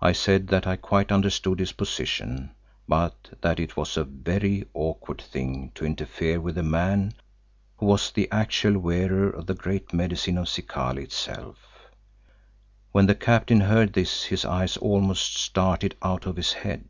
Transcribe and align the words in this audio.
I 0.00 0.12
said 0.12 0.48
that 0.48 0.66
I 0.66 0.76
quite 0.76 1.12
understood 1.12 1.60
his 1.60 1.72
position 1.72 2.54
but 2.88 3.36
that 3.42 3.60
it 3.60 3.76
was 3.76 3.98
a 3.98 4.04
very 4.04 4.64
awkward 4.72 5.20
thing 5.20 5.72
to 5.74 5.84
interfere 5.84 6.40
with 6.40 6.56
a 6.56 6.62
man 6.62 7.12
who 7.76 7.84
was 7.84 8.10
the 8.10 8.30
actual 8.30 8.78
wearer 8.78 9.28
of 9.28 9.44
the 9.44 9.52
Great 9.52 9.92
Medicine 9.92 10.38
of 10.38 10.48
Zikali 10.48 11.02
itself. 11.02 11.90
When 12.92 13.04
the 13.04 13.14
captain 13.14 13.60
heard 13.60 13.92
this 13.92 14.24
his 14.24 14.46
eyes 14.46 14.78
almost 14.78 15.34
started 15.36 15.96
out 16.00 16.24
of 16.24 16.36
his 16.36 16.54
head. 16.54 16.88